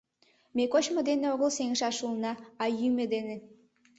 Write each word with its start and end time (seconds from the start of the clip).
—Ме 0.55 0.63
кочмо 0.71 1.01
дене 1.09 1.27
огыл 1.33 1.49
сеҥышаш 1.57 1.97
улына, 2.05 2.31
а 2.61 2.63
йӱмӧ 2.79 3.05
дене. 3.13 3.35